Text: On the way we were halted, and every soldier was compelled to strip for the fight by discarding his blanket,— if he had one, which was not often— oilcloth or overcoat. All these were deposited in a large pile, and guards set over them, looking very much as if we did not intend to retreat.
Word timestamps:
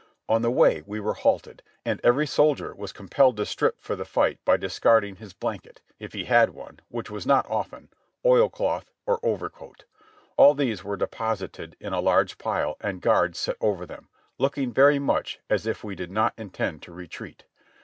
On 0.27 0.41
the 0.41 0.49
way 0.49 0.81
we 0.87 0.99
were 0.99 1.13
halted, 1.13 1.61
and 1.85 2.01
every 2.03 2.25
soldier 2.25 2.73
was 2.73 2.91
compelled 2.91 3.37
to 3.37 3.45
strip 3.45 3.79
for 3.79 3.95
the 3.95 4.03
fight 4.03 4.43
by 4.43 4.57
discarding 4.57 5.17
his 5.17 5.31
blanket,— 5.33 5.79
if 5.99 6.13
he 6.13 6.23
had 6.23 6.55
one, 6.55 6.79
which 6.87 7.11
was 7.11 7.27
not 7.27 7.45
often— 7.47 7.87
oilcloth 8.25 8.89
or 9.05 9.19
overcoat. 9.21 9.85
All 10.37 10.55
these 10.55 10.83
were 10.83 10.97
deposited 10.97 11.75
in 11.79 11.93
a 11.93 12.01
large 12.01 12.39
pile, 12.39 12.77
and 12.81 12.99
guards 12.99 13.37
set 13.37 13.57
over 13.61 13.85
them, 13.85 14.09
looking 14.39 14.73
very 14.73 14.97
much 14.97 15.39
as 15.51 15.67
if 15.67 15.83
we 15.83 15.93
did 15.93 16.09
not 16.09 16.33
intend 16.35 16.81
to 16.81 16.91
retreat. 16.91 17.43